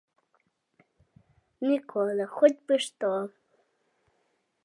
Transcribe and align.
Мікола 1.67 2.25
хоць 2.37 2.53
бы 2.71 2.75
што! 2.85 3.11